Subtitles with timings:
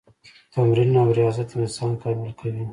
[0.53, 2.63] تمرین او ریاضت انسان کامل کوي.